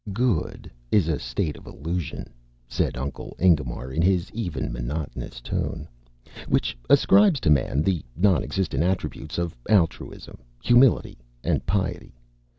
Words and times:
"Good 0.13 0.71
is 0.91 1.07
a 1.07 1.19
state 1.19 1.55
of 1.57 1.67
illusion," 1.67 2.33
said 2.67 2.97
Uncle 2.97 3.35
Ingemar 3.37 3.91
in 3.91 4.01
his 4.01 4.31
even, 4.33 4.73
monotonous 4.73 5.39
voice, 5.41 5.83
"which 6.47 6.75
ascribes 6.89 7.39
to 7.41 7.51
man 7.51 7.83
the 7.83 8.03
nonexistent 8.17 8.81
attributes 8.81 9.37
of 9.37 9.55
altruism, 9.69 10.39
humility, 10.63 11.19
and 11.43 11.63
piety. 11.67 12.15